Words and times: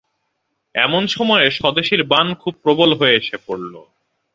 এমন 0.75 1.03
সময়ে 1.07 1.47
স্বদেশীর 1.51 2.01
বান 2.03 2.27
খুব 2.35 2.53
প্রবল 2.63 2.89
হয়ে 2.99 3.17
এসে 3.17 3.37
পড়ল। 3.45 3.73